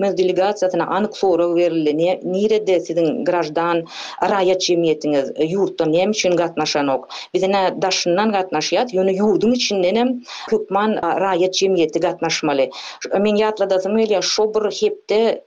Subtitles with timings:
[0.00, 1.90] мен делегациясына анык сора берилди.
[2.22, 3.84] Нире сиздин граждан
[4.20, 7.04] рая чемиетиңиз юртта эмне үчүн катнашаңок?
[7.34, 10.14] Биз эне дашынан катнашыйат, юну юрдун ичинен эм
[10.50, 12.70] көпман рая чемиети катнашмалы.
[13.18, 15.42] Мен ятлада замыля шобр хепте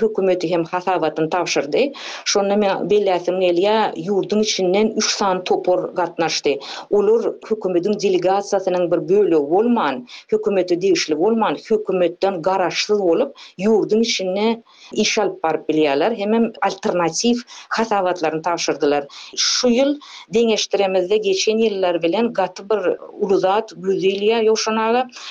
[0.00, 1.78] hükümeti hem hasavatın tavşırdı.
[2.24, 6.58] Şonu men belläsim elya yurdun içinden 3 san topor gatnaşdy.
[6.90, 14.62] Olur hükümetin delegasiyasının bir bölü olman, hükümeti değişli olman, hükümetten garaşsyz olup yurdun içine
[14.92, 19.06] iş alıp barıp alternativ Hemen alternatif hatavatlarını tavşırdılar.
[19.36, 19.96] Şu yıl
[20.34, 22.78] deneştiremizde geçen yıllar bilen gatı bir
[23.12, 24.46] uluzat, güzeliye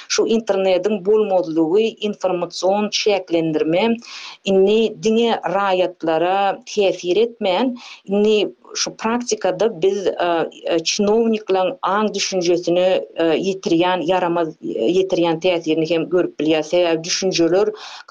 [0.08, 3.96] Şu internetin bol modluğu, informasyon çeklendirme,
[4.46, 13.38] inni dine rayatlara tesir etmeyen, inni şu praktikada biz e, e, çinovniklan an düşüncesini e,
[13.38, 16.62] yitiriyan, yaramaz yitiriyan tesirini hem görüp biliyor.
[16.64, 17.06] Sebep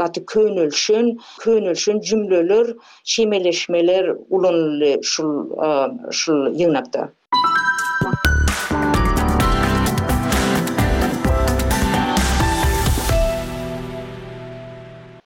[0.06, 2.74] gaty könülşün, könülşün jümlelör,
[3.04, 5.30] şimeleşmeler ulun şul
[5.66, 5.70] e,
[6.12, 7.02] şul ýygnakda.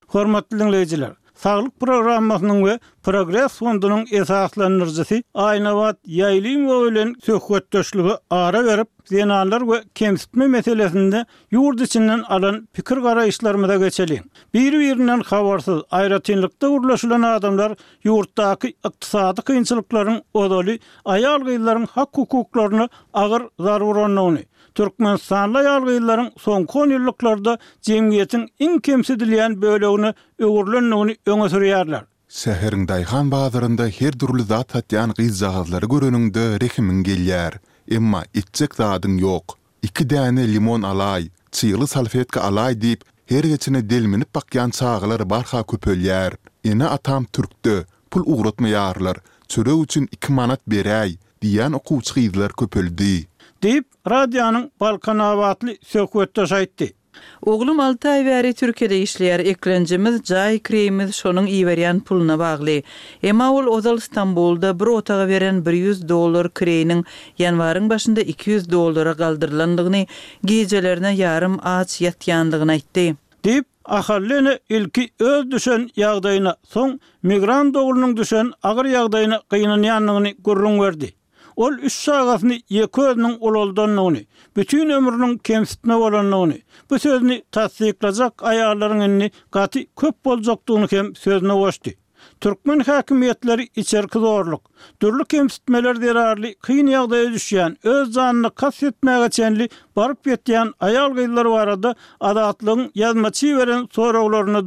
[0.07, 8.65] Hormatly dinleyijiler, Sağlık programmasının ve Progress Fondunun esaslanırcısı Aynavat Yaylim ve Ölen Söhvet Döşlüğü ara
[8.65, 14.21] verip Zenalar we kemsitme meselesinde yurt içinden alan pikir garayışlarymy da geçeli.
[14.53, 24.43] Bir-birinden habarsyz, aýratynlykda urlaşylan adamlar ýurtdaky ykdysady kynçylyklaryň ödüli aýal gyllaryň hak hukuklaryny agyr zarurany.
[24.75, 27.57] Türkmen sanly aýal gyllaryň soň konýullyklarda
[27.89, 32.03] jemgyýetiň iň kemsidilýän bölegini öwürlenýändigini öňe sürýärler.
[32.41, 37.53] Şäheriň daýhan bazarynda her türli zat satýan gyzagazlary görenüňde rehimin gelýär.
[37.95, 39.57] emma içecek zadın yok.
[39.83, 46.33] Iki tane limon alay, çıylı salfetka alay deyip her geçine delminip bakyan çağlar barha köpölyer.
[46.63, 53.23] Ene atam türktü, pul uğrutmayarlar, yarlar, çöre üçin iki manat berey, diyan oku uçgidler köpöldü.
[53.63, 56.93] Deyip radyanın balkanavatlı söhbetde şaytti.
[57.41, 62.81] Oglum 6 ay veri Türkiye'de işleyer eklencimiz, cay kreimiz şonun i veriyen puluna bağlı.
[63.23, 67.05] Emma ol ozal İstanbul'da bir otağa veren 100 dolar kreinin
[67.39, 70.05] yanvarın başında 200 dolara kaldırlandığını,
[70.45, 73.15] gejelerine yarım ağaç yatyanlığına itti.
[73.43, 80.79] Dip, ahallene ilki öz düşen yağdayına son, migran doğrunun düşen ağır yağdayına kıyının yanlığını kurrun
[80.81, 81.13] verdi.
[81.55, 84.17] Ol üç sağasını yekörnün uloldan
[84.57, 91.53] Bütün ömrünün kemsitme olan nouni, Bu sözünü tatsiklacak ayarların enni gati köp bolcaktuğunu kem sözünü
[91.53, 91.97] goşti.
[92.41, 94.69] Türkmen hakimiyetleri içerki zorluk.
[95.01, 101.45] Dürlü kemsitmeler derarli, kıyın yağdaya düşüyen, öz zanını kas etmeye geçenli, barip yetiyen ayal gayyallar
[101.45, 103.85] var adı adatlığın yazmaçı veren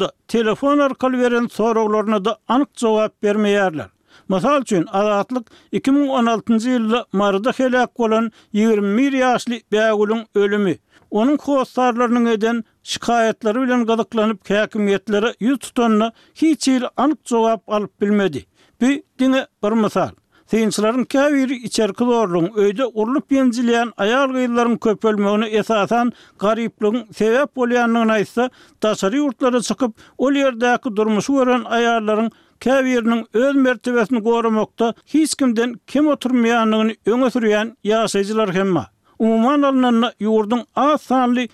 [0.01, 3.94] da, telefon arkalı veren soru da anık olarak vermeyerler.
[4.33, 5.43] Masal üçün azatlyk
[5.79, 10.77] 2016-njy ýylda Marda helak bolan 21 ýaşly bäwgulyň ölümi.
[11.11, 16.13] Onuň howsarlarynyň eden şikayetleri bilen galyklanyp käkimetlere ýüz tutanyna
[16.45, 18.45] hiç bir anyk jogap alyp bilmedi.
[18.81, 20.11] Bu diňe bir misal.
[20.51, 26.11] Täýinçilärin käwir içerki dörlüň öýde urulyp ýenjilýän aýal gyýlaryň köpelmegini esasan
[26.45, 28.49] garyplygyň sebäp bolýanyny aýtsa,
[28.85, 32.29] täsir ýurtlara çykyp ol ýerdäki durmuşy gören aýallaryň
[32.65, 38.85] käwirniň öz mertebesini gorumakda hiç kimden kim oturmaýanlygyny öňe sürýän ýaşajylar hemme.
[39.19, 41.45] Umuman alınanla yurdun az sanli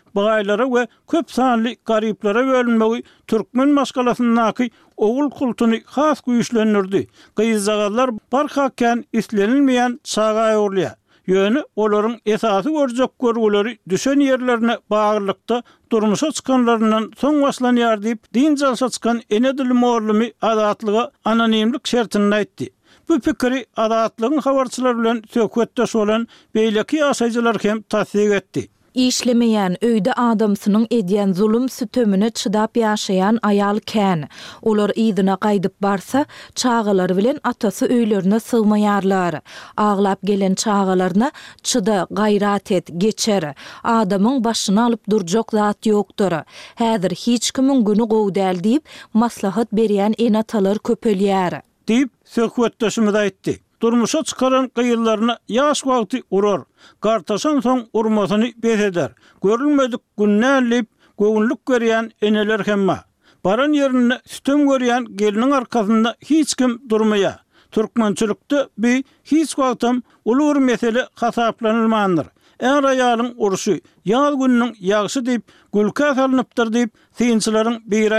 [0.72, 7.08] we köp sanli gariplara bölünmeyi Türkmen maskalasının naki oğul kultunu has kuyuşlenirdi.
[7.36, 10.99] Kıyızdağallar barkakken istenilmeyen çağa yorluya.
[11.26, 18.56] Yönü olorun esası görjek görgüleri düşen yerlerine bağırlıkta durmuşa çıkanlarından son vaslan yar deyip din
[18.56, 21.94] jalsa çıkan enedil morlumi adatlığa anonimlik
[22.32, 22.70] aytti.
[23.08, 28.68] Bu pikiri adatlığın havarçılar bilen tökvetdes olan beyleki asaycılar hem tasdik etti.
[28.94, 34.24] İşlemeyen öýde adamsynyň edýän zulum sütömünü çydap ýaşaýan aýal kän.
[34.62, 36.24] Olar ýydyna gaýdyp barsa,
[36.54, 39.40] çağalar bilen atasy öýlerine sygmaýarlar.
[39.76, 41.30] Aglap gelen çağalaryna
[41.62, 43.54] çıda, gaýrat et, geçer.
[43.84, 46.42] Adamyň başyny alyp durjak zat ýokdur.
[46.74, 48.82] Häzir hiç kimin günü gowdal diýip
[49.14, 51.60] maslahat berýän enatalar atalar köpelýär.
[51.88, 53.60] Diýip söhbetdeşimiz aýtdy.
[53.82, 56.60] durmuşa çıkaran kıyıllarına yaş vakti urar.
[57.00, 59.10] Kartasan son urmasını bez eder.
[59.42, 60.86] Görülmedik günne alip
[61.18, 62.98] gönüllük veriyen eneler hemma.
[63.44, 67.40] Baran yerine sütüm veriyen gelinin arkasında hiç kim durmaya.
[67.70, 72.26] Türkmançılıkta bir hiç vaktim ulur mesele hasaplanılmandır.
[72.60, 75.42] Eğer rayalın orşu yal gününün yağsı deyip
[75.74, 78.10] gülka salınıptır deyip sinçilerin bir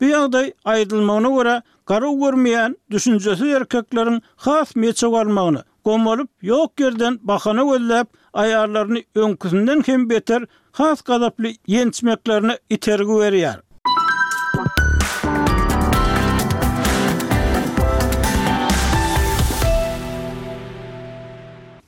[0.00, 1.54] Bu ýagdaý aydylmagyna görä
[1.86, 10.06] garaw görmeyen düşünjesi erkeklerin hafs meçe almağyny gomulyp ýok gördün bakana gödüp ayaýlaryny öňküsden kim
[10.10, 10.42] beter
[10.80, 13.58] hafs gaddaply yençmeklerini itergüw berýär.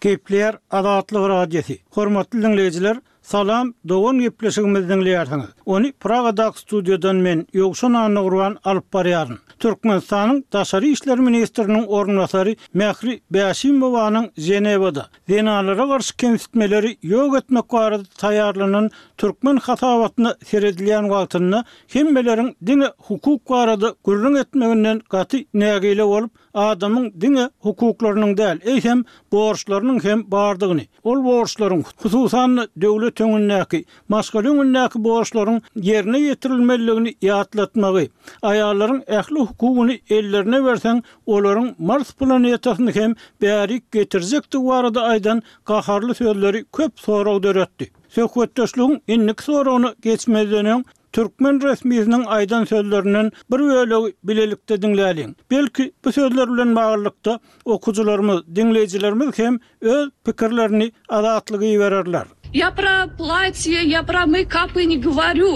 [0.01, 2.97] Kepler adatly hadyeti hormatly dinleýjiler
[3.31, 5.51] Salam, doğun gepleşigimizden leýärsiňiz.
[5.75, 9.37] Onu Pragadaky studiýadan men ýogşan anyny gurban alyp barýaryn.
[9.63, 18.91] Türkmenistanyň daşary işler ministriniň ornasary Mehri Beýşimowanyň Jenewada denalara garşy kemsitmeleri ýok etmek barada taýýarlanan
[19.17, 21.63] türkmen hasabatyny seredilýän wagtyny
[21.95, 29.03] hemmeleriň dini hukuk barada gürrüň etmeginden gaty nägile bolup adamın dini hukuklarının del, ey hem
[29.33, 30.81] borçlarının hem bardığını.
[31.05, 38.07] Ol borçların hususan devlet önündeki, maskali önündeki borçların yerine yetirilmeliğini yatlatmağı,
[38.43, 46.15] ayarların ehli hukukunu ellerine versen, oların Mars planetasını hem berik getirecekti bu arada aydan kaharlı
[46.15, 47.93] sözleri köp sorak dörettik.
[48.09, 50.85] Sökvettöşlüğün inlik sorunu geçmezdenin
[51.17, 55.33] Türkmen resmiýetiniň aýdan sözlerinden bir bölegi bilelikde dinläliň.
[55.53, 57.35] Belki bu sözler bilen baglykda
[57.75, 59.59] okuwçylarymyz, dinleýijilerimiz hem
[59.97, 60.87] öz pikirlerini
[61.19, 62.27] adatlygy bererler.
[62.61, 65.53] Я про платье, я про мейкапы не говорю.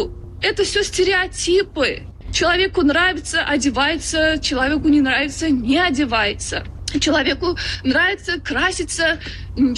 [0.48, 1.90] Это все стереотипы.
[2.38, 6.58] Человеку нравится, одевается, человеку не нравится, не одевается.
[7.06, 7.48] Человеку
[7.92, 9.08] нравится краситься,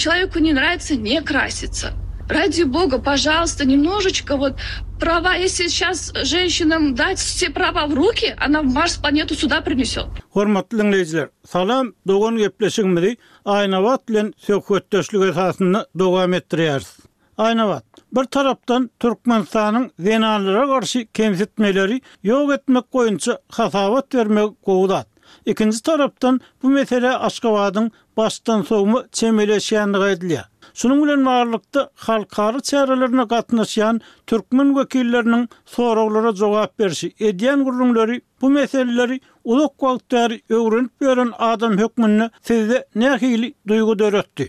[0.03, 1.89] человеку не нравится, не краситься.
[2.31, 4.53] ради бога, пожалуйста, немножечко вот
[4.99, 10.05] права, если сейчас женщинам дать все права в руки, она в Марс планету сюда принесет.
[10.33, 16.97] Хорматлы инглезлер, салам, доган геплешигмеди, айнават лен сёхвэттэшлик эсасынна догам эттіриярс.
[17.37, 25.07] Айнават, бір тараптан Туркманстанын зенанлара гарши кемсетмелери йог этмек койнча хасават вермек гоудат.
[25.45, 30.45] Икінчі тараптан бу мәселе Ашкавадын баштан соғымы чемелешиянлыға эдлия.
[30.79, 33.99] Sunun bilen maglykda halkary çäralaryna gatnaşýan
[34.31, 35.43] türkmen wekilleriniň
[35.73, 38.15] soraglara jogap berişi edýän gurulmalary
[38.45, 39.17] bu meseleleri
[39.55, 44.45] uly gowtary öwrenip beren adam hökmünde size nähili duýgu döretdi.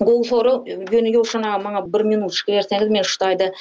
[0.00, 3.52] Gol soru günü yoşana mana 1 minut şertengiz men şutaydı.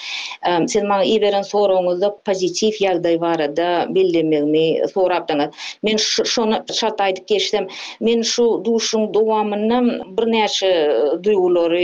[0.45, 5.51] Ehm, sen mana i beren soruğunuzda pozitiv yagday var da bildimmi sorapdan.
[5.83, 7.25] Men şonu şat aytıp
[8.01, 11.79] Men şu duşun doğamını bir neçe duyğuları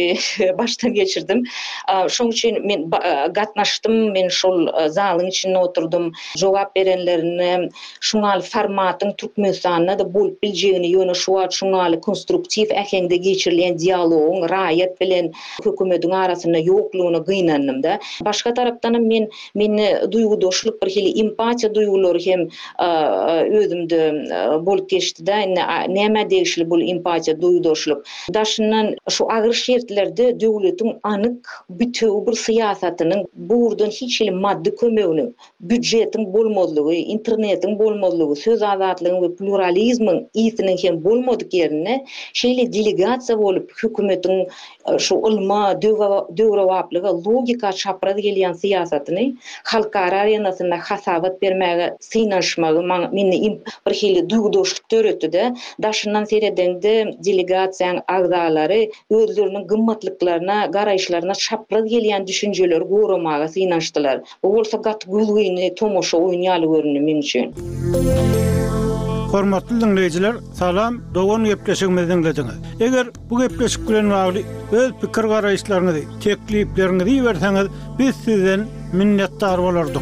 [0.57, 1.43] baştan geçirdim.
[1.91, 2.89] Ehm, Şoğ üçin men
[3.31, 4.11] gatnaşdım.
[4.11, 6.11] Men şol zalın için oturdum.
[6.37, 7.69] Jogap berenlerini
[8.01, 14.95] şunal formatın türkmen sanını da bol biljeğini yönü şuat şunal konstruktiv ähende geçirilen dialog raýat
[15.01, 15.29] bilen
[15.65, 17.97] hökümetiň arasynda ýokluguna gynandym da.
[18.25, 22.43] Başga tarapdan men meni duýgudoşluk bir hili empatiýa duýgulary hem
[23.59, 24.01] özümde
[24.67, 25.35] bolup geçdi da.
[25.89, 28.05] Näme degişli bu empatiýa duýgudoşluk?
[28.37, 35.25] Daşynyň şu agyr şertlerde döwletiň anyk bütüwi bir syýasatynyň buurdan hiç hili maddi kömegini,
[35.69, 41.95] büdjetiň bolmazlygy, internetiň bolmazlygy, söz azatlygyny we pluralizmiň ýetiniň hem bolmadyk ýerine
[42.41, 45.59] şeýle delegasiýa bolup hökümetiň ýa e, şu ulma,
[46.37, 49.25] döwrewaplyga, logika çapraz gelýän siýasatyny
[49.71, 52.83] halkara arenasynda hasabat bermäge synaşmagy
[53.17, 55.43] meni im bir hili duýgudoşlyk töretdi de.
[55.83, 56.93] Daşyndan seredende
[57.27, 64.21] delegasiýanyň agdalary özlerini gymmatlyklaryna, garaýşlaryna çapraz gelýän düşünjeler goramagy synaşdylar.
[64.43, 67.45] Bu bolsa gat gülgüni tomoşa oýnaly görünýär meniň üçin.
[67.55, 68.84] Thank you.
[69.31, 72.55] Hormatly dinleyijiler, salam, dogon gepleşigimizi dinlediňiz.
[72.79, 77.67] Eger bu gepleşik bilen bagly öz pikir garaýyşlaryňyzy, teklipleriňizi berseňiz,
[77.99, 78.61] biz sizden
[78.93, 80.01] minnetdar bolardyk.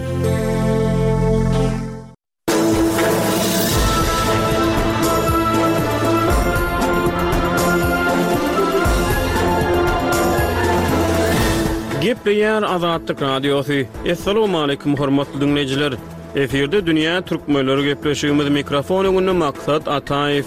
[12.01, 13.73] Gepleýär Azatlyk radiosu.
[14.11, 15.93] Assalamu alaykum, hormatly dinleyijiler.
[16.35, 20.45] Efirde Dünya Türkmenleri gepleşigimiz mikrofonu gündü maksat Ataif.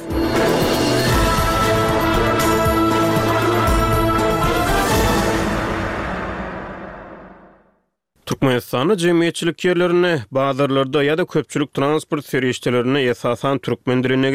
[8.26, 14.31] Türkmenistan'ı cemiyetçilik yerlerine, bazarlarda ya da köpçülük transport seriştelerine esasan Türkmen diline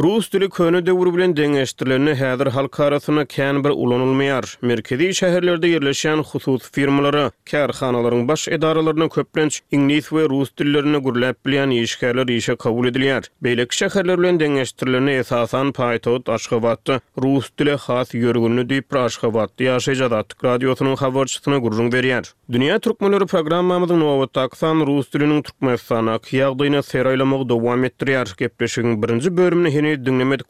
[0.00, 4.46] Rus dili köne döwür bilen deňeşdirilýäni häzir halk arasyna kän bir ulanylmaýar.
[4.70, 11.70] Merkezi şäherlerde ýerleşen hususy firmalara, kärhanalaryň baş edaralaryna köplenç ingilis we rus dillerini gurulap bilen
[11.82, 13.26] işgärler işe kabul edilýär.
[13.44, 20.44] Beýleki şäherler bilen deňeşdirilýäni esasan paýtagt Aşgabatda rus dili has ýörgünli diýip Aşgabatda ýaşaýjak atyk
[20.44, 22.32] radiosynyň habarçysyna gurrun berýär.
[22.52, 28.32] Dünya türkmenleri programmamyzyň nowatda aksan rus diliniň türkmenistanak ýagdyny seraýlamagy dowam etdirýär.
[28.38, 30.46] Gepleşigiň birinji bölümini ýerini dinlemedik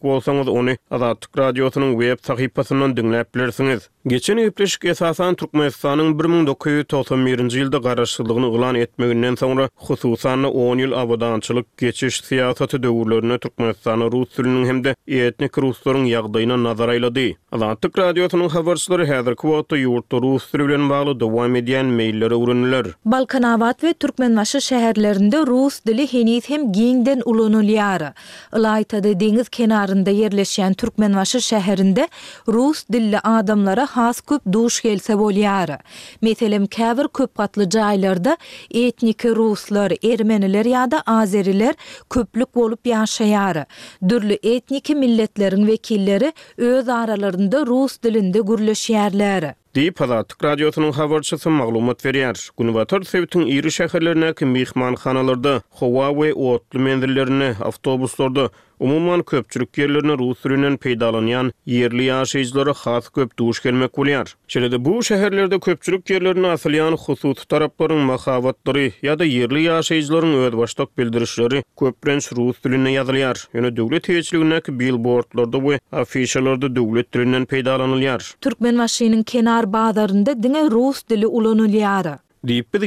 [0.50, 3.88] ony Azatlyk radiosynyň web sahypasynyň dinläp bilersiňiz.
[4.06, 12.20] Geçen ýetlişik esasan Türkmenistanyň 1991-nji ýylda garaşsyzlygyny ýlan etmeginden soňra hususan 10 ýyl awadançylyk geçiş
[12.20, 17.36] siýasaty döwürlerine Türkmenistanyň rus tilinin hemde etnik russlaryň ýagdaýyna nazar aýlady.
[17.52, 22.86] Azatlyk radiosynyň habarçylary häzir kwota ýurtda rus tili bilen bagly dowam edýän meýillere urunlar.
[23.04, 28.12] Balkanawat we Türkmenwaşy şäherlerinde rus dili heniz hem giňden ulanylýar.
[28.52, 32.08] Ilaýtady deňiz kenarında yerleşýän türkmenbaşy şäherinde
[32.48, 35.78] rus dilli adamlara has köp duş gelse bolýar.
[36.22, 38.36] Meselem käbir köp gatly jaýlarda
[38.70, 41.74] etniki ruslar, ermeniler ýa-da azeriler
[42.10, 43.64] köplük bolup ýaşaýar.
[44.08, 49.52] Dürli etniki milletleriň wekilleri öz aralarynda rus dilinde gürleşýärler.
[49.74, 52.34] Diýip Azatlyk radiosynyň habarçysy maglumat berýär.
[52.56, 60.76] Gunwator sebitiň iri şäherlerine kim mehmanxanalarda, Huawei otly menzillerini, awtobuslarda Umuman köpçülük yerlerine Rus sürünen
[60.76, 64.34] peydalanyan yerli yaşayıcılara xas köp duş gelmek bulyar.
[64.48, 70.98] Çelide bu şehirlerde köpçülük yerlerine asılyan xusus tarapların mahavatları ya da yerli yaşayıcıların öz baştak
[70.98, 73.48] bildirişleri köprenç Rus sürünene yazılyar.
[73.54, 78.34] Yöne devlet heçlüğüne billboardlarda bu afişalarda devlet türünen peydalanyar.
[78.40, 82.06] Türkmen vaşiyinin kenar bağlarında dine Rus dili ulanyar.
[82.46, 82.80] Diyip bir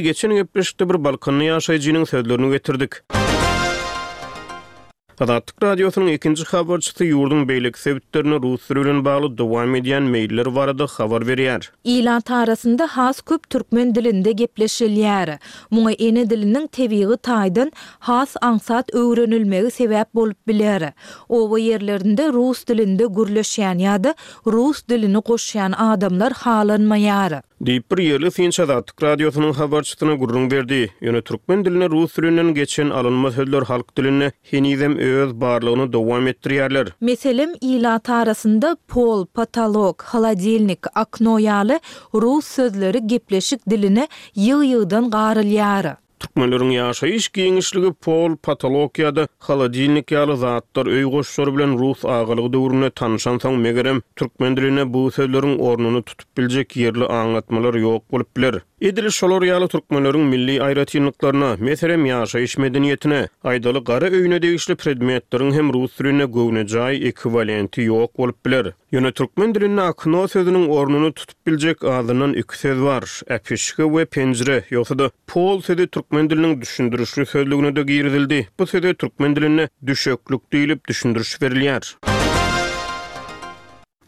[1.04, 3.23] balkanlı yaşayy yaşayy yaşayy yaşayy
[5.20, 11.22] Azatlyk radiosynyň ikinji habarçysy ýurdun beýlik sebitlerini rus rölüne bagly dowam edýän meýiller barada habar
[11.28, 11.68] berýär.
[11.84, 15.36] Ilan tarasynda has köp türkmen dilinde gepleşilýär.
[15.72, 17.70] Muňa ene diliniň tebigi taýdan
[18.10, 20.92] has aňsat öwrenilmegi sebäp bolup biler.
[21.28, 24.14] Owa ýerlerinde rus dilinde gürleşýän ýa-da
[24.46, 27.42] rus dilini goşýan adamlar halanmaýar.
[27.64, 30.82] Diýip bir ýerli synçada radiosynyň habarçysyna gurrun berdi.
[31.02, 36.88] Ýöne türkmen diline rus dilinden geçen alınma sözler halk diline henizem öz barlığını dowam etdirýärler.
[37.00, 41.80] Meselem ilat arasında pol, patolog, holodilnik, akno ýaly
[42.14, 45.94] rus sözleri gepleşik diline ýyl-ýyldan garylýar.
[46.70, 53.38] yaşa iş giyinişligi pol patologiyada xaladilnik ýaly zatlar öý goşşary bilen ruh agalygy döwrüne tanışan
[53.38, 58.54] soň megerem türkmen diline bu sözlerin ornuny tutup biljek yerli aňlatmalar ýok bolup biler.
[58.80, 65.72] Edil şolor ýaly türkmenlerin milli aýratynlyklaryna, meselem ýaşaýyş medeniýetine, aýdaly gara öýüne degişli predmetleriň hem
[65.72, 68.72] ruh diline gownejay ekwivalenti ýok bolup biler.
[68.92, 73.04] Ýöne türkmen diline akno sözüniň ornuny tutup biljek adynyň iki söz bar:
[73.38, 79.36] "Äpişge" we "penjire" ýa-da "pol" türk türkmen diliniň düşündürüşli sözlügüne de girildi, Bu sözde türkmen
[79.36, 81.94] diline düşöklük diýilip düşündürüş berilýär.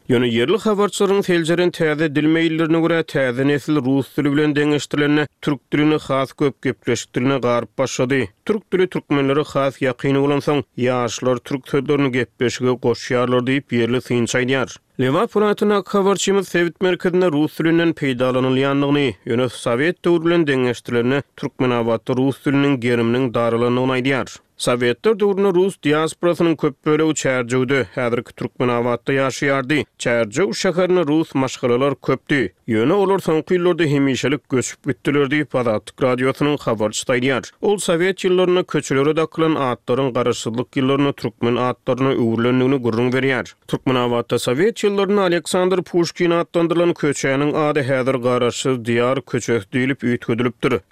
[0.08, 5.94] Yönü yerli xabarçıların telcerin təzi dilmeyillerine göre təzi nesil Rus dili bilen dengeştirilene Türk dilini
[5.96, 8.18] xas köp köpleştirilene qarip başladı.
[8.44, 14.76] Türk dili Türkmenleri xas yakini olan son yaşlar Türk sözlerini gepeşge koşyarlar deyip yerli sinçaydiyar.
[15.00, 22.44] Lewa Pulatina Kavarçimiz Sevit Merkezine Rus dilinin peydalanılyanlığını, yönü Sovet dövrülün dengeştirilene Türkmen avatı Rus
[22.46, 24.26] dilinin geriminin darılanlığına idiyar.
[24.56, 31.34] Sovetler durunu Rus diasporasının köp bölüü çərcüdü hədir Türk münavatda yaşı yardı çərcü şəxərini Rus
[31.36, 32.38] maşqlar köpdü.
[32.74, 37.50] Yönə olur son kuyllorda himişəlik göçüb bittülürdü Padatik radyosunun xavar çıtaydiyar.
[37.62, 43.54] Ol sovet yıllarını köçülürü dakılan atların qarışsızlık yıllarına Türkmen atlarını uğurlönlüğünü gurrun veriyar.
[43.68, 49.94] Türkmen avatda sovet yıllarını Aleksandr Pushkin atlandırılan köçəyinin adı hədir qarışı diyar köçəyini adı hədir
[50.00, 50.88] qarışı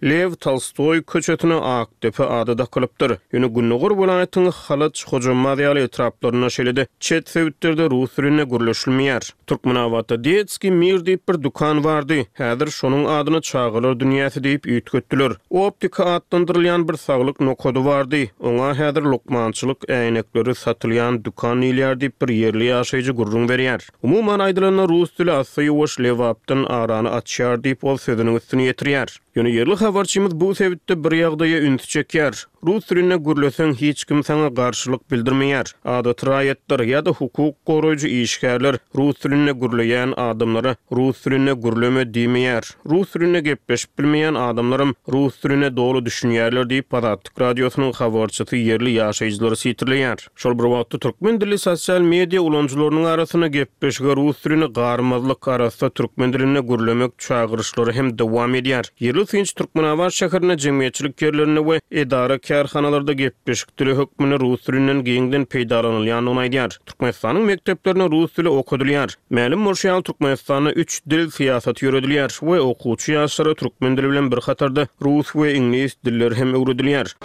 [1.00, 6.86] diyar köçəyini adı adı günnogur bolan etin halat hojum madyaly traplaryna şeledi.
[7.00, 9.22] Çet fevitlerde ruh sürüne gurulşulmayar.
[9.46, 12.20] Türkmen awatda Detski mir dip bir dukan bardy.
[12.38, 15.32] Häzir şonun adyny çağırlar dünýäsi diýip ýetgetdiler.
[15.50, 18.24] Optika atlandyrylýan bir saglyk nokodu bardy.
[18.40, 23.80] ona häzir lokmançylyk äýnekleri satylýan dukan ýerler dip bir yerli ýaşaýjy gurrun berýär.
[24.02, 29.20] Umumy manaýdylanyň ruh sürüle assyýuş lewapdan arany açýar dip ol sözüniň üstüne ýetirýär.
[29.36, 32.46] Yönü yerli havarçimiz bu sebitte bir yağdaya ünsü çeker.
[32.66, 38.76] Rus rinne gürlösen hiç kim sana karşılık Adat Adı trayetler ya da hukuk koruyucu işgerler
[38.94, 42.74] Rus rinne gürlöyen adamlara Rus rinne gürlöme diýmeýär.
[42.90, 49.56] Rus rinne geppeş bilmeyen adamlarym Rus rinne dolu düşünýärler diýip adatik radyosunun habarçysy yerli yaşayıcıları
[49.56, 50.16] sitirleyer.
[50.36, 56.32] Şol bir wagtda Türkmen dili sosial media uloncularının arasına geppeş Rus rinne garmazlyk arasında Türkmen
[56.32, 58.88] diline gürlömek çağırışları hem dowam edýär.
[59.00, 65.46] Yerli Finç Türkmenabar şäherine jemgyýetçilik ýerlerini we edara kärhanalarda gepleşik dili hökmüni rus dilinden giňden
[65.54, 66.76] peýdalanylýanyny aýdýar.
[66.90, 69.14] Türkmenistanyň mekteplerine rus dili okudylýar.
[69.40, 74.88] Mälim Murşal Türkmenistanyň 3 dil siýasaty ýörädilýär we okuwçy ýaşlara türkmen dili bilen bir hatarda
[75.08, 77.16] rus we ingles dilleri hem öwredilýär.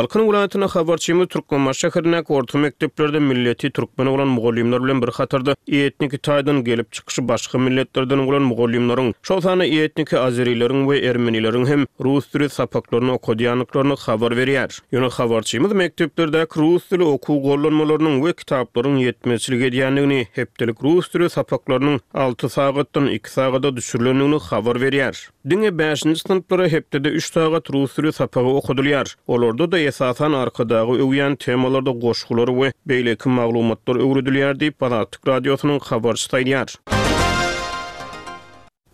[0.00, 6.18] Balkan vilayatyna habarçymy Türkmenmaş şäherine orta mekteplerde milleti türkmen bolan mugallimler bilen bir hatarda Etniki
[6.18, 12.48] taydan gelip çykyşy başqa milletlerden bolan mugallimlaryň şolany etniki azerileriň we ermeniläriň hem rus dili
[12.48, 14.70] sapaklaryny okudyanlyklaryny habar berýär.
[14.92, 20.50] Ýöne habarçymy mekteplerde rus dili okuw gollanmalarynyň we kitaplaryň ýetmezçiligi diýenligini hep
[20.84, 25.28] rus dili sapaklaryny 6 sagatdan 2 sagata düşürilenini habar berýär.
[25.46, 29.14] Dünýä 5-nji sinplara hepde 3 sagat rus dili sapagy okudylýar.
[29.26, 36.30] Olarda da esasan arkadağı öwüyen temalarda goşgulary we beýleki maglumatlar öwredilýär diýip Panatik radiosynyň habarçy
[36.34, 36.68] taýdan.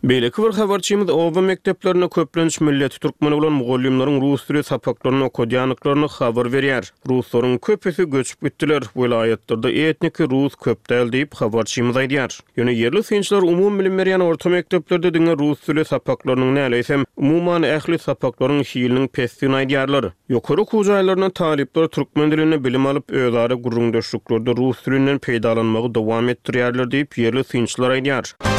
[0.07, 6.47] Beýle köp habarçymyz owa mekteplerini köplenç millet türkmeni bilen mugallimleriň rus dili sapaklaryny okadyanyklaryny habar
[6.53, 6.91] berýär.
[7.09, 8.83] Russoruň köpüsi göçüp gitdiler.
[8.97, 12.31] Bu ýaýatlarda etniki rus köp däl diýip habarçymyz aýdýar.
[12.57, 18.63] Ýöne ýerli synçylar umum milli orta mekteplerde diňe rus dili sapaklarynyň näleýsem, umumyň ähli sapaklaryň
[18.63, 20.13] şiýliniň pesdigini aýdýarlar.
[20.31, 26.87] Ýokary kuzaýlaryna talipler türkmen dilini bilim alyp öýdäri gurrunda şukurda rus dilini peýdalanmagy dowam etdirýärler
[26.95, 28.56] diýip ýerli synçylar aýdýar.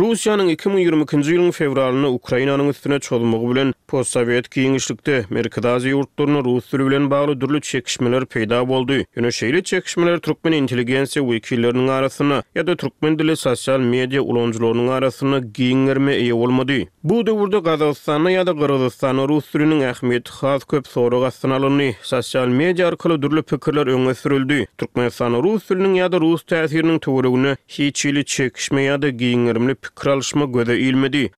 [0.00, 7.10] Rusiyanın 2022-nji ýylyň fevralyny Ukrainanyň üstüne çolmagy bilen postsovet giňişlikde merkezdäki ýurtlaryny rus dili bilen
[7.10, 8.96] bagly dürli çekişmeler peýda boldy.
[9.16, 16.14] Ýöne şeýle çekişmeler türkmen inteligensiýa wekilleriniň arasyna ýa-da türkmen dili sosial media ulanjylarynyň arasyna giňerme
[16.16, 16.80] eýe bolmady.
[17.04, 21.92] Bu döwürde Gazagystan ýa-da Gürgistan rus diliniň ähmiýeti has köp soraga synalyny.
[22.02, 24.66] Sosial media arkaly dürli pikirler öňe sürildi.
[24.78, 27.96] Türkmen rus diliniň ýa-da rus täsiriniň töwereginiň hiç
[28.36, 31.30] çekişme ýa-da giňerme kralışma göde ilmedi.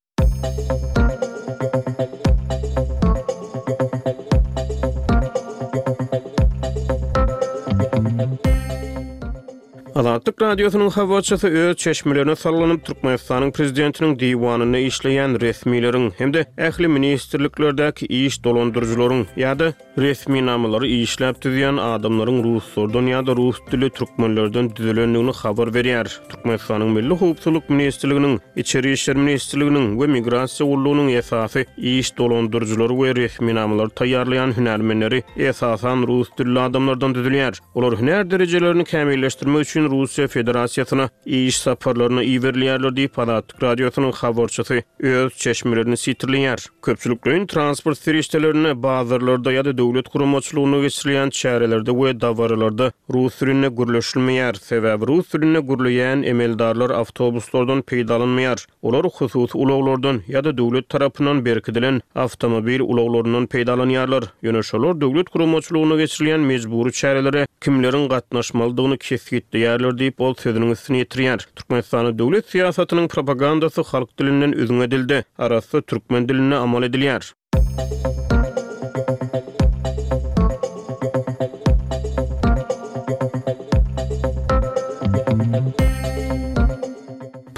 [10.25, 18.37] Türk radionun habarçısı öz çekmelerine salanıp Türkmenistanın prezidentiniň diwanyny işläýän resmiçileriň hem-de ähli ministrliklerdeki iş
[18.45, 19.69] dolandyryjylaryň ýa-da
[19.99, 26.07] resmi namlary işläp düzýän adamlaryň rus dildäki da rus dili türkmenlerden düzülenligini habar berýär.
[26.29, 33.55] Türkmenistanyň Milli hukukçuluk ministrliginiň İçeri işleri ministrliginiň we Migrasiýa bölüminiň esasy iş dolandyryjylary we resmi
[33.55, 37.59] namlary taýýarlayan hünärmenleri esasan rus dilli adamlardan düzülýär.
[37.75, 41.09] Olar hünär derejelerini kämilleşdirmek üçin Russiýa Federasiýasyna
[41.45, 44.79] iş saparlaryny iýerleýärler diýip Panatyk radiosynyň habarçysy
[45.11, 46.65] öz çeşmelerini sitirleýär.
[46.83, 54.57] Köpçülükleýin transport ferişdelerini bazarlarda ýa da döwlet guramçylygyny geçirilýän şäherlerde we dawarlarda rus tilinde gürleşilmeýär.
[54.71, 58.65] Sebäb rus tilinde gürleýän emeldarlar awtobuslardan peýdalanmaýar.
[58.83, 64.25] Olar hususy ulaglardan ýa da döwlet tarapynyň berkidilen awtomobil ulaglarynyň peýdalanýarlar.
[64.43, 69.82] Ýöneşolar döwlet guramçylygyny geçirilýän mecburi şäherlere kimleriň gatnaşmalydygyny kesgitdi ýer.
[69.83, 71.43] ýerler diýip bol söýdüniň üstüne ýetirýär.
[71.59, 75.23] Türkmenistan döwlet siýasatynyň propagandasy halk dilinden özüň edildi.
[75.39, 77.33] Arasy türkmen diline amal edilýär.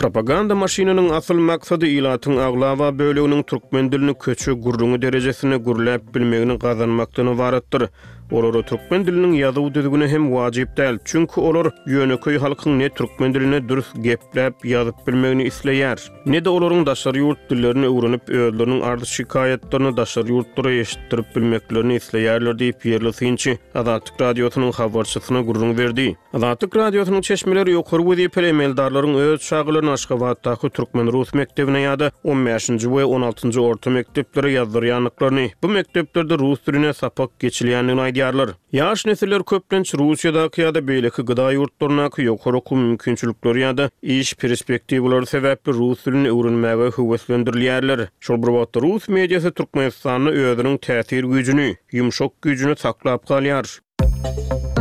[0.04, 7.34] Propaganda maşinanyň asyl maksady ýylatyň aglawa bölüginiň türkmen dilini köçü gurrunyň derejesine gurlap bilmegini gazanmakdan
[7.34, 7.88] ibaretdir.
[8.34, 13.60] Olur Türkmen dilinin yazıw düzgüni hem wajyp däl, çünki olur ýöneköý halkyň ne türkmen diline
[13.68, 16.00] durus gepläp ýazyp bilmegini isleýär.
[16.26, 22.56] Ne de olaryň daşary ýurt dillerini öwrenip öýlüniň ardy şikayetlerini daşary ýurtlara eşitdirip bilmeklerini isleýärler
[22.62, 26.08] diýip ýerli synçy Adatyk radiosynyň habarçysyna gurrun berdi.
[26.32, 32.90] Adatyk radiosynyň çeşmeleri ýokary we diýip elemeldarlaryň öz şaglaryny Aşgabatdaky türkmen rus mektebine ýa-da 15-nji
[32.90, 35.48] we 16-njy orta mektepleri ýazdyryanlyklaryny.
[35.62, 38.50] Bu mektepde rus diline sapak geçilýändigini tayyarlar.
[38.72, 45.72] Yaş nesiller köplenç Rusiyada kıyada beylekı gıda yurtlarına kıyo koroku mümkünçülükler da iş perspektivular sebeple
[45.72, 48.08] Rusilin eurinmeyve hüveslendir liyarlar.
[48.20, 54.73] Şolbrovatda Rus medyası Turkmenistanlı öyadırın tətiyy yy yy yy yy yy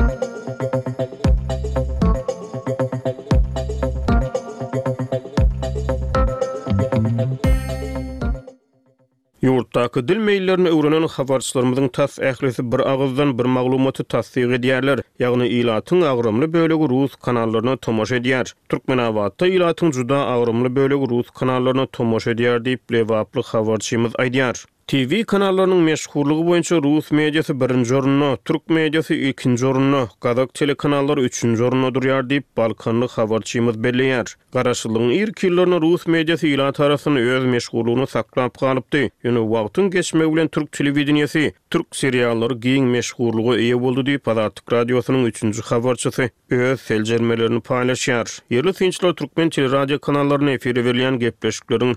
[9.44, 16.06] Yurtdaki dil meýillerini öwrenen habarçylarymyzyň täs ählisi bir ağızdan bir maglumaty tassyk edýärler, ýagny ilatyň
[16.12, 18.54] agrymly bölegi rus kanallarına tomoş edýär.
[18.76, 24.62] Türkmen awatda ilatyň juda agrymly bölegi rus kanallarına tomoş edýär diýip lewaplyk habarçymyz aýdýar.
[24.88, 31.63] TV kanallarının meşhurluğu boyunca Rus medyası birinci orunu, Türk medyası ikinci orunu, Kazak telekanallar üçüncü
[31.63, 34.26] orunu duruyor deyip Balkanlı havarçıyımız belliyer.
[34.54, 39.10] Karasılığın ilk yıllarını Rus medyası ilat arasını öz meşhurluğunu saklanıp kalıptı.
[39.24, 45.26] Yönü vaktın geçme ulen Türk televizyonyası, Türk seriyalları giyin meşhurluğu iyi buldu deyip Azatik Radyosu'nun
[45.26, 48.39] üçüncü havarçısı öz selcermelerini paylaşıyar.
[48.50, 51.96] Yerli sinçler Türkmen teleradyo kanallarına efiri verilen gepleşiklerin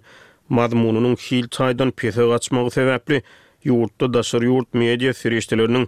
[0.48, 3.22] mazmununun hil taydan pese gaçmağı sebäpli
[3.64, 5.86] yurtda daşary yurt media süreçleriniň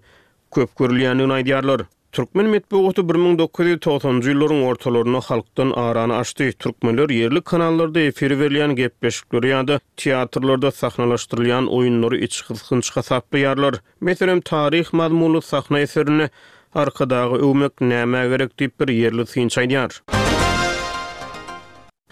[0.54, 6.52] köp görilýändigi üçin Türkmen medeniýeti 1990-njy ýyllaryň ortalaryna halkdan aýrany açdy.
[6.52, 13.74] Türkmenler yerli kanallarda efir berilýän gepleşikler ýa-da teatrlarda sahnalaşdyrylýan oýunlary içi gyzgyn çyka satly ýarlar.
[14.00, 16.28] Meselem taryh mazmunly sahna eserini
[16.74, 20.17] arkadağı ümük näme gerek diýip bir yerli syn çaýdyar.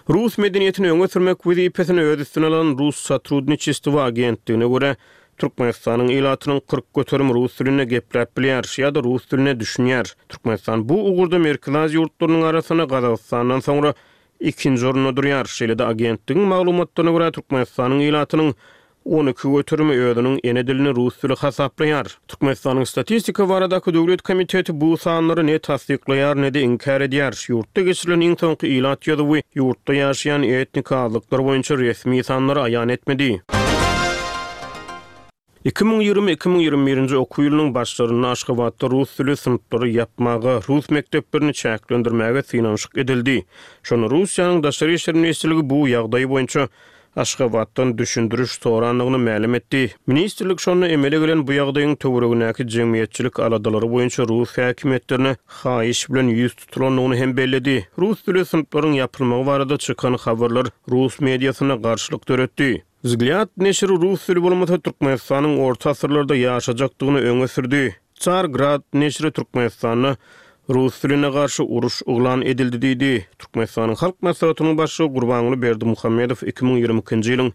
[0.09, 4.90] Rus medeniýetini öňe sürmek we ýetipesini ödüsin alan Rus Satrudnichstwa agentligine görä
[5.42, 10.12] Türkmenistanyň ýylatynyň 40 göterim rus diline gepläp bilýär, ýa-da rus diline düşünýär.
[10.29, 13.95] Türkmenistan bu ugurda Merkaz ýurtlarynyň arasyna Gazagystandan soňra
[14.42, 15.51] 2-nji ýerine durýar.
[15.59, 18.55] Şeýle-de agentligiň maglumatlaryna görä Türkmenistanyň ýylatynyň
[19.11, 22.07] onu kuwetürmü ödünün ene dilini rus tili hasaplaýar.
[22.29, 27.45] Türkmenistanyň statistika varada döwlet komiteti bu sanları ne tasdiklayar ne de inkar ediyar.
[27.49, 33.42] Yurtta geçirilen en ilat yadıvı yurtta yaşayan etnik ağlıklar boyunca resmi sanları ayan etmedi.
[35.66, 43.45] 2020-2021-nji okuw ýylynyň başlaryna Aşgabatda rus dili sınyplary ýapmagy, rus mekteplerini çäklendirmäge synanyşyk edildi.
[43.83, 46.69] Şonu Russiýanyň daşary işler bu ýagdaý boýunça
[47.16, 49.94] Aşgabatdan düşündürüş soranlygyny ma'lum etdi.
[50.07, 56.57] Ministerlik şonu emele gelen bu ýagdaýyň töwregindäki jemgyýetçilik aladalary boýunça ruh häkimetlerini haýiş bilen ýüz
[56.61, 57.76] tutulanyny hem bellädi.
[58.02, 62.85] Rus dili synplaryň ýapylmagy barada çykan habarlar rus mediasyna garşylyk töretdi.
[63.05, 67.83] Zglyat neşir Rus dili bolmasa Türkmenistanyň orta asyrlarda ýaşajakdygyny öňe sürdi.
[68.14, 70.16] Çar grad neşir Türkmenistanyň
[70.68, 73.11] Rus diline garşy uruş uglan edildi diýdi.
[73.42, 77.50] Türkmenistanyň halk maslahatynyň başy Gurbanly Berdi Muhammedow 2020-nji ýylyň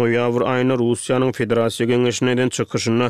[0.00, 3.08] noýabr aýyna Russiýanyň Federasiýa Geňeşine den çykyşyna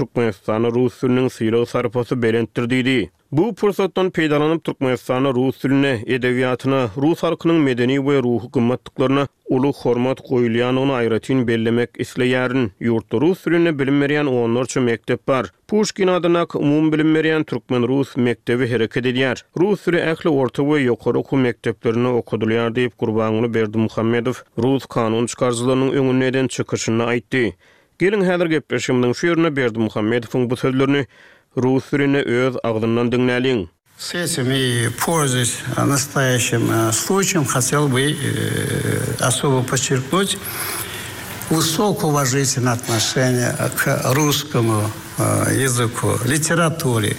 [0.00, 2.98] Türkmenistanyň Russiýanyň syýlaw sarpasy berendirdi diýdi.
[3.32, 10.18] Bu pursatdan peýdalanyp Türkmenistana rus diline, edebiýatyna, rus halkynyň medeni we ruhy gymmatlyklaryna uly hormat
[10.30, 12.66] goýulýan ony aýratyn bellemek isleýärin.
[12.82, 15.52] Ýurtda rus diline bilim berýän onlarça mekdep bar.
[15.70, 19.44] Pushkin adyna umumy bilim berýän türkmen rus mektebi hereket edýär.
[19.62, 24.42] Rus diline ähli orta we ýokary okuw mekdeplerini okudylýar diýip gurbanyny berdi Muhammedow.
[24.58, 27.46] Rus kanun çykarjylarynyň öňünden çykyşyny aýtdy.
[27.98, 31.06] Gelin häzirki gepleşimden şu ýerine berdi Muhammedow bu sözlerini
[31.56, 33.68] rus өз öz ağdından dinlelin.
[33.98, 34.88] С этим и
[35.86, 38.16] настоящим случаем, хотел бы
[39.20, 40.38] особо подчеркнуть
[41.50, 44.90] высокоуважительное отношение к русскому
[45.50, 47.14] языку, литературе,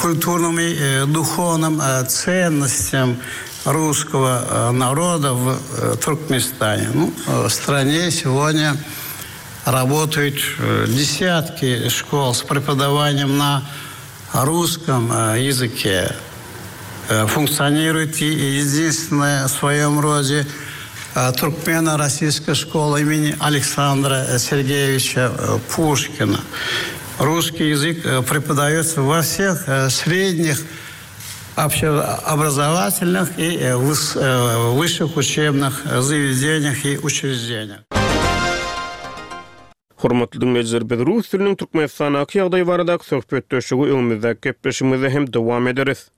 [0.00, 3.16] культурным и духовным ценностям
[3.64, 8.76] русского народа в Туркменистане, ну, в стране сегодня
[9.70, 13.62] работают э, десятки школ с преподаванием на
[14.32, 16.14] русском э, языке.
[17.08, 18.28] Э, функционирует и
[18.60, 20.46] единственная в своем роде
[21.40, 25.32] Туркмена российская школа имени Александра Сергеевича
[25.74, 26.38] Пушкина.
[27.18, 30.60] Русский язык преподается во всех средних
[31.56, 37.80] общеобразовательных и высших учебных заведениях и учреждениях.
[39.98, 46.08] Hormatly dinleyijiler, biz rus diliniň türkmen sanaky ýagdaýy barada söhbet döşügi öňümizde hem dowam ederiz.